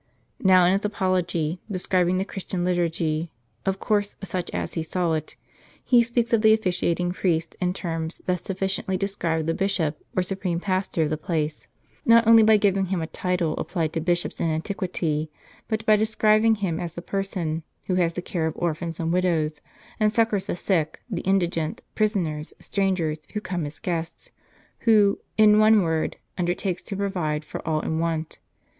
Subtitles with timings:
[0.39, 3.31] Now in his apology, describing the Christian liturgy,
[3.67, 5.35] of course such as he saw it,
[5.85, 10.59] he speaks of the officiating priest in terms that sufficiently describe the bishop, or supreme
[10.59, 11.67] pastor of the place;
[12.03, 15.29] not only by giving him a title applied to bishops in antiquity,*
[15.67, 19.61] but by describing him as the person Avho has the care of orphans and widows,
[19.99, 24.31] and succors the sick, the indigent, prisoners, strangers who come as guests,
[24.79, 28.39] who, "in one word, undertakes to provide for all in want."